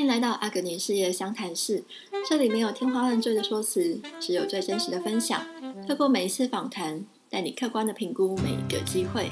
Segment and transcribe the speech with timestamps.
[0.00, 1.84] 欢迎来到阿格尼事业相谈室，
[2.26, 5.42] 这里没有天花乱坠的说辞，只有最真实的分享。
[5.86, 9.30] 透过每一次访谈，带你客观的评估每一个机会。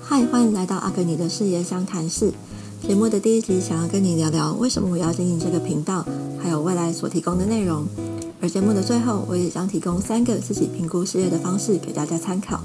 [0.00, 2.32] 嗨，欢迎来到阿格尼的事业相谈室。
[2.80, 6.06] 节目的第一集，想要跟你聊聊为什么我要经营这个频道，
[6.42, 7.86] 还有未来所提供的内容。
[8.48, 12.60] 节目的最后，我也将提供三个自己评估事业的方式给大家参考。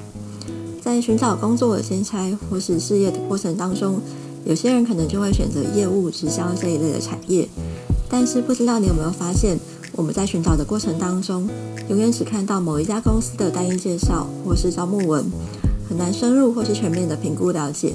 [0.81, 4.01] 在寻找工作、兼差或是事业的过程当中，
[4.45, 7.47] 有些人可能就会选择业务、直销这一类的产业。
[8.09, 9.57] 但是不知道你有没有发现，
[9.93, 11.49] 我们在寻找的过程当中，
[11.89, 15.25] 永远只看到某一家公司的单一介绍或是招募文，
[15.89, 17.93] 很难深入或是全面的评估了解。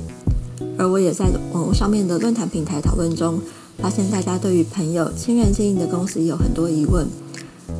[0.77, 3.39] 而我也在网络上面的论坛平台讨论中，
[3.79, 7.07] 发现大家对于朋友、亲人经营的公司有很多疑问。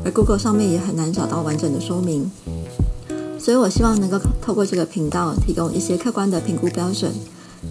[0.09, 2.31] 而 Google 上面也很难找到完整的说明，
[3.39, 7.13] 所以我希望能够透过这个频道提供一些客观的评估标准，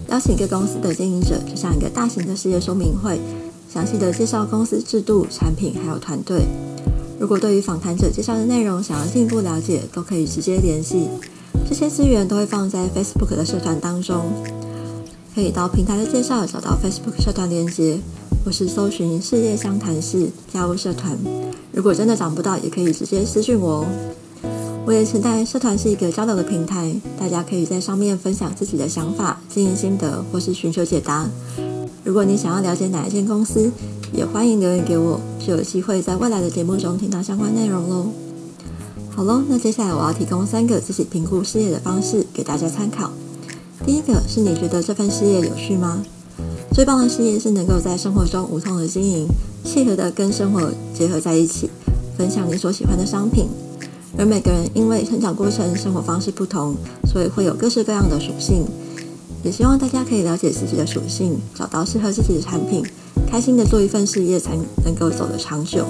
[0.08, 3.18] 邀请各公司的经营者，就像一个大型的事业说明会，
[3.68, 6.46] 详细的介绍公司制度、产品还有团队。
[7.18, 11.08] 如果对于访谈者介绍的内容想要进一步了解，都可以直接联系。
[11.68, 14.26] 这些资源都会放在 Facebook 的社团当中，
[15.34, 17.98] 可以到平台的介绍找到 Facebook 社团连接，
[18.44, 21.16] 或是搜寻事业相谈室加入社团。
[21.72, 23.86] 如果真的找不到，也可以直接私讯我哦。
[24.86, 31.28] 我也期待社团是一个交流的平台，大家可以在上面分享自己的想法、经营心得，或是寻求解答。
[32.04, 33.70] 如果你想要了解哪一间公司，
[34.14, 38.06] 也欢迎留言给我，就有机会在未来的节目中听到相关内容喽。
[39.10, 43.10] 好喽，那接下来我要提供三个自己评估事业的方式给大家参考。
[43.84, 46.02] 第一个是你觉得这份事业有趣吗？
[46.78, 49.26] 最棒的事业是能够在生活中无痛的经营。
[49.64, 51.68] 契合的跟生活结合在一起，
[52.16, 53.48] 分享你所喜欢的商品。
[54.16, 58.64] 而每个人因为成长过程、生活方式不同，所以会有各式各样的属性。
[59.42, 62.84] 也希望大家可以了解自己的属性，找到适合自己的产品，
[63.28, 65.84] 开心的做一份事业，才能够走得长久。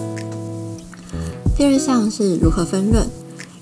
[1.54, 3.06] 第二项是如何分润。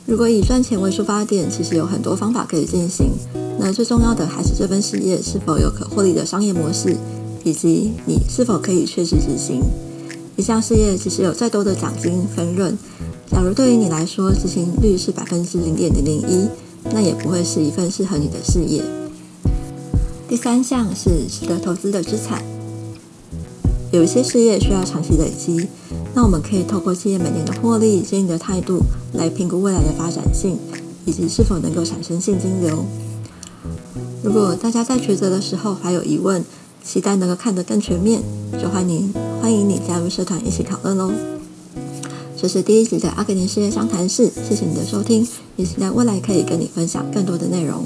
[0.06, 3.10] 如果以赚钱为出发点，其实有很多方法可以进行。
[3.58, 6.96] 那最重要的还是这份事业是否有可获利的商业模式，
[7.42, 9.62] 以及你是否可以确实执行。
[10.36, 12.76] 一项事业其实有再多的奖金分润，
[13.30, 16.48] 假如对于你来说执行率是百分之零点零零一，
[16.92, 18.82] 那也不会是一份适合你的事业。
[20.28, 22.44] 第三项是值得投资的资产。
[23.92, 25.68] 有一些事业需要长期累积，
[26.14, 28.80] 那我们可以透过企业每年的获利、经营的态度
[29.14, 30.58] 来评估未来的发展性，
[31.06, 32.84] 以及是否能够产生现金流。
[34.26, 36.44] 如果大家在抉择的时候还有疑问，
[36.82, 38.20] 期待能够看得更全面，
[38.60, 41.12] 就欢迎欢迎你加入社团一起讨论喽。
[42.36, 47.84] 这是第一集的阿根廷事业商谈室，谢谢你的收听，也期待未来可以跟你分享更多的内容。